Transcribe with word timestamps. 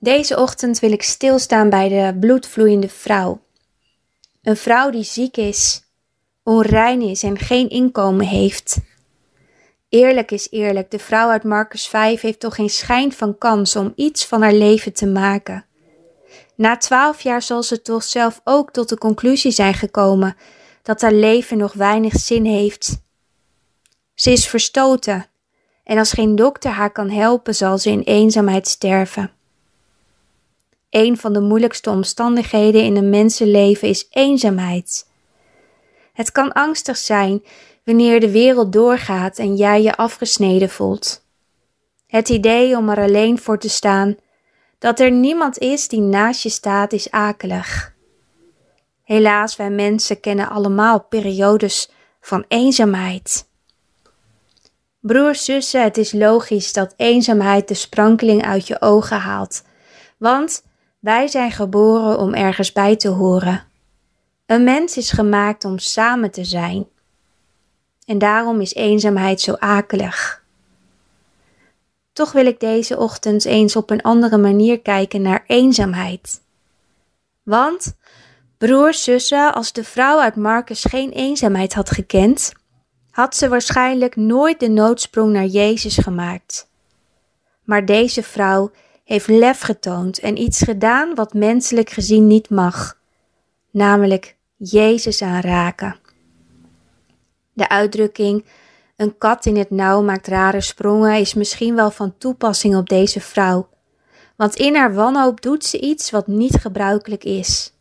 Deze 0.00 0.36
ochtend 0.36 0.78
wil 0.78 0.92
ik 0.92 1.02
stilstaan 1.02 1.70
bij 1.70 1.88
de 1.88 2.18
bloedvloeiende 2.18 2.88
vrouw. 2.88 3.40
Een 4.42 4.56
vrouw 4.56 4.90
die 4.90 5.02
ziek 5.02 5.36
is, 5.36 5.82
onrein 6.42 7.02
is 7.02 7.22
en 7.22 7.38
geen 7.38 7.68
inkomen 7.68 8.26
heeft. 8.26 8.78
Eerlijk 9.88 10.30
is 10.30 10.50
eerlijk, 10.50 10.90
de 10.90 10.98
vrouw 10.98 11.28
uit 11.28 11.44
Marcus 11.44 11.88
5 11.88 12.20
heeft 12.20 12.40
toch 12.40 12.54
geen 12.54 12.70
schijn 12.70 13.12
van 13.12 13.38
kans 13.38 13.76
om 13.76 13.92
iets 13.96 14.24
van 14.26 14.42
haar 14.42 14.52
leven 14.52 14.92
te 14.92 15.06
maken. 15.06 15.64
Na 16.54 16.76
twaalf 16.76 17.20
jaar 17.20 17.42
zal 17.42 17.62
ze 17.62 17.82
toch 17.82 18.02
zelf 18.02 18.40
ook 18.44 18.70
tot 18.70 18.88
de 18.88 18.98
conclusie 18.98 19.50
zijn 19.50 19.74
gekomen 19.74 20.36
dat 20.82 21.00
haar 21.00 21.12
leven 21.12 21.58
nog 21.58 21.72
weinig 21.72 22.12
zin 22.12 22.44
heeft. 22.44 23.02
Ze 24.14 24.30
is 24.30 24.48
verstoten 24.48 25.26
en 25.84 25.98
als 25.98 26.12
geen 26.12 26.36
dokter 26.36 26.70
haar 26.70 26.92
kan 26.92 27.10
helpen, 27.10 27.54
zal 27.54 27.78
ze 27.78 27.90
in 27.90 28.02
eenzaamheid 28.02 28.68
sterven. 28.68 29.32
Een 30.90 31.16
van 31.16 31.32
de 31.32 31.40
moeilijkste 31.40 31.90
omstandigheden 31.90 32.84
in 32.84 32.96
een 32.96 33.10
mensenleven 33.10 33.88
is 33.88 34.06
eenzaamheid. 34.10 35.06
Het 36.12 36.32
kan 36.32 36.52
angstig 36.52 36.96
zijn 36.96 37.42
wanneer 37.84 38.20
de 38.20 38.30
wereld 38.30 38.72
doorgaat 38.72 39.38
en 39.38 39.56
jij 39.56 39.82
je 39.82 39.96
afgesneden 39.96 40.70
voelt. 40.70 41.24
Het 42.06 42.28
idee 42.28 42.76
om 42.76 42.88
er 42.88 42.98
alleen 42.98 43.38
voor 43.38 43.58
te 43.58 43.68
staan, 43.68 44.16
dat 44.78 45.00
er 45.00 45.10
niemand 45.10 45.58
is 45.58 45.88
die 45.88 46.00
naast 46.00 46.42
je 46.42 46.48
staat, 46.48 46.92
is 46.92 47.10
akelig. 47.10 47.92
Helaas, 49.04 49.56
wij 49.56 49.70
mensen 49.70 50.20
kennen 50.20 50.48
allemaal 50.48 51.00
periodes 51.00 51.90
van 52.20 52.44
eenzaamheid. 52.48 53.48
Broers, 55.00 55.44
zussen, 55.44 55.82
het 55.82 55.96
is 55.96 56.12
logisch 56.12 56.72
dat 56.72 56.94
eenzaamheid 56.96 57.68
de 57.68 57.74
sprankeling 57.74 58.44
uit 58.44 58.66
je 58.66 58.80
ogen 58.80 59.18
haalt, 59.18 59.62
want 60.16 60.62
wij 61.08 61.28
zijn 61.28 61.52
geboren 61.52 62.18
om 62.18 62.34
ergens 62.34 62.72
bij 62.72 62.96
te 62.96 63.08
horen. 63.08 63.64
Een 64.46 64.64
mens 64.64 64.96
is 64.96 65.10
gemaakt 65.10 65.64
om 65.64 65.78
samen 65.78 66.30
te 66.30 66.44
zijn. 66.44 66.86
En 68.04 68.18
daarom 68.18 68.60
is 68.60 68.74
eenzaamheid 68.74 69.40
zo 69.40 69.52
akelig. 69.52 70.44
Toch 72.12 72.32
wil 72.32 72.46
ik 72.46 72.60
deze 72.60 72.98
ochtend 72.98 73.44
eens 73.44 73.76
op 73.76 73.90
een 73.90 74.02
andere 74.02 74.38
manier 74.38 74.80
kijken 74.80 75.22
naar 75.22 75.44
eenzaamheid. 75.46 76.42
Want, 77.42 77.96
broers, 78.58 79.04
zussen, 79.04 79.54
als 79.54 79.72
de 79.72 79.84
vrouw 79.84 80.20
uit 80.20 80.36
Marcus 80.36 80.84
geen 80.84 81.10
eenzaamheid 81.10 81.74
had 81.74 81.90
gekend, 81.90 82.52
had 83.10 83.36
ze 83.36 83.48
waarschijnlijk 83.48 84.16
nooit 84.16 84.60
de 84.60 84.68
noodsprong 84.68 85.32
naar 85.32 85.46
Jezus 85.46 85.96
gemaakt. 85.96 86.70
Maar 87.64 87.84
deze 87.84 88.22
vrouw 88.22 88.70
heeft 89.08 89.26
lef 89.26 89.60
getoond 89.60 90.18
en 90.18 90.40
iets 90.40 90.62
gedaan 90.62 91.14
wat 91.14 91.34
menselijk 91.34 91.90
gezien 91.90 92.26
niet 92.26 92.50
mag, 92.50 92.98
namelijk 93.70 94.36
Jezus 94.56 95.22
aanraken. 95.22 95.96
De 97.52 97.68
uitdrukking 97.68 98.44
een 98.96 99.18
kat 99.18 99.46
in 99.46 99.56
het 99.56 99.70
nauw 99.70 100.02
maakt 100.02 100.26
rare 100.26 100.60
sprongen 100.60 101.18
is 101.18 101.34
misschien 101.34 101.74
wel 101.74 101.90
van 101.90 102.18
toepassing 102.18 102.76
op 102.76 102.88
deze 102.88 103.20
vrouw, 103.20 103.68
want 104.36 104.56
in 104.56 104.76
haar 104.76 104.94
wanhoop 104.94 105.40
doet 105.40 105.64
ze 105.64 105.80
iets 105.80 106.10
wat 106.10 106.26
niet 106.26 106.54
gebruikelijk 106.54 107.24
is. 107.24 107.72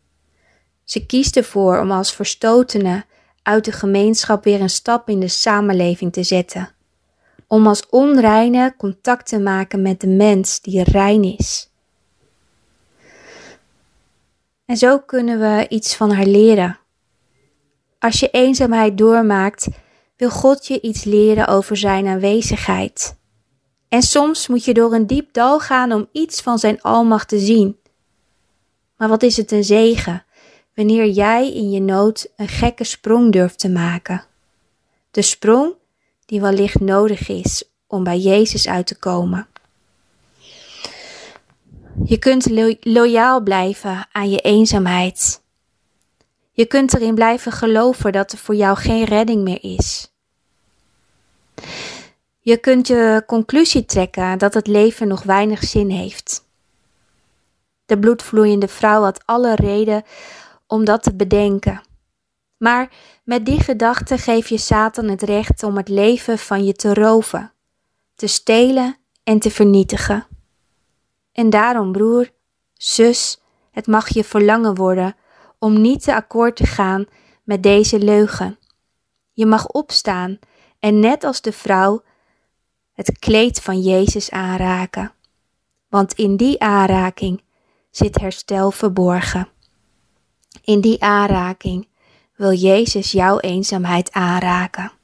Ze 0.83 1.05
kiest 1.05 1.38
ervoor 1.38 1.80
om 1.80 1.92
als 1.92 2.14
verstotene 2.14 3.05
uit 3.44 3.66
de 3.66 3.72
gemeenschap 3.72 4.44
weer 4.44 4.61
een 4.61 4.70
stap 4.70 5.09
in 5.09 5.20
de 5.20 5.28
samenleving 5.28 6.14
te 6.14 6.23
zetten 6.23 6.75
om 7.48 7.67
als 7.67 7.90
onreine 7.90 8.73
contact 8.78 9.28
te 9.28 9.40
maken 9.40 9.81
met 9.81 10.00
de 10.00 10.08
mens 10.08 10.62
die 10.62 10.84
rein 10.84 11.23
is. 11.23 11.70
En 14.66 14.78
zo 14.78 15.00
kunnen 15.00 15.39
we 15.39 15.66
iets 15.70 15.95
van 15.95 16.12
haar 16.12 16.26
leren. 16.26 16.80
Als 18.00 18.20
je 18.20 18.30
eenzaamheid 18.30 18.98
doormaakt, 18.98 19.67
wil 20.17 20.30
God 20.30 20.67
je 20.67 20.82
iets 20.82 21.04
leren 21.04 21.48
over 21.48 21.77
Zijn 21.77 22.08
aanwezigheid. 22.08 23.16
En 23.89 24.02
soms 24.02 24.48
moet 24.48 24.66
je 24.66 24.73
door 24.73 24.94
een 24.94 25.08
diep 25.08 25.33
dal 25.33 25.60
gaan 25.60 25.92
om 25.92 26.10
iets 26.11 26.42
van 26.42 26.60
Zijn 26.60 26.82
almacht 26.82 27.27
te 27.27 27.39
zien. 27.39 27.77
Maar 28.98 29.10
wat 29.10 29.23
is 29.23 29.38
het 29.38 29.52
een 29.52 29.64
zegen 29.64 30.26
wanneer 30.76 31.05
jij 31.05 31.54
in 31.54 31.71
je 31.71 31.82
nood 31.82 32.27
een 32.36 32.48
gekke 32.48 32.83
sprong 32.83 33.32
durft 33.32 33.60
te 33.60 33.70
maken? 33.70 34.23
De 35.11 35.21
sprong 35.21 35.73
die 36.27 36.42
wellicht 36.42 36.80
nodig 36.80 37.30
is 37.30 37.64
om 37.88 38.04
bij 38.04 38.17
Jezus 38.17 38.67
uit 38.67 38.88
te 38.88 38.99
komen. 38.99 39.48
Je 42.04 42.17
kunt 42.17 42.49
loyaal 42.80 43.42
blijven 43.42 44.08
aan 44.11 44.30
je 44.30 44.39
eenzaamheid. 44.39 45.42
Je 46.52 46.65
kunt 46.65 46.93
erin 46.93 47.15
blijven 47.15 47.52
geloven 47.52 48.11
dat 48.11 48.32
er 48.32 48.38
voor 48.38 48.55
jou 48.55 48.77
geen 48.77 49.04
redding 49.04 49.43
meer 49.43 49.64
is. 49.64 50.11
Je 52.39 52.58
kunt 52.58 52.88
je 52.88 53.23
conclusie 53.27 53.86
trekken 53.86 54.38
dat 54.38 54.54
het 54.54 54.67
leven 54.67 55.08
nog 55.08 55.23
weinig 55.23 55.64
zin 55.64 55.89
heeft. 55.89 56.45
De 57.86 57.99
bloedvloeiende 57.99 58.67
vrouw 58.67 59.02
had 59.04 59.21
alle 59.26 59.55
reden 59.55 60.04
om 60.67 60.86
dat 60.86 61.04
te 61.04 61.15
bedenken. 61.15 61.82
Maar 62.58 62.92
met 63.23 63.45
die 63.45 63.60
gedachte 63.60 64.18
geef 64.18 64.50
je 64.50 64.58
Satan 64.58 65.06
het 65.06 65.22
recht 65.22 65.64
om 65.64 65.78
het 65.78 65.90
leven 65.90 66.38
van 66.38 66.66
je 66.66 66.73
te 66.73 66.94
roven, 66.94 67.52
te 68.16 68.28
stelen 68.28 68.98
en 69.23 69.40
te 69.40 69.52
vernietigen. 69.52 70.28
En 71.32 71.50
daarom, 71.50 71.92
broer, 71.92 72.30
zus, 72.73 73.42
het 73.72 73.88
mag 73.88 74.10
je 74.10 74.23
verlangen 74.23 74.76
worden 74.76 75.16
om 75.60 75.82
niet 75.82 76.04
te 76.04 76.16
akkoord 76.16 76.56
te 76.56 76.66
gaan 76.66 77.06
met 77.44 77.64
deze 77.64 78.00
leugen. 78.00 78.60
Je 79.34 79.45
mag 79.45 79.68
opstaan 79.68 80.39
en 80.80 81.00
net 81.00 81.24
als 81.24 81.42
de 81.42 81.52
vrouw 81.52 82.02
het 82.94 83.20
kleed 83.20 83.60
van 83.62 83.82
Jezus 83.82 84.32
aanraken, 84.32 85.12
want 85.89 86.14
in 86.14 86.38
die 86.38 86.60
aanraking 86.62 87.44
zit 87.92 88.20
herstel 88.20 88.72
verborgen. 88.72 89.48
In 90.62 90.82
die 90.82 91.04
aanraking 91.04 91.88
wil 92.37 92.53
Jezus 92.53 93.11
jouw 93.11 93.39
eenzaamheid 93.39 94.11
aanraken. 94.11 94.96